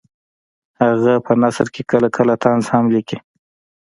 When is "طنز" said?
2.43-2.65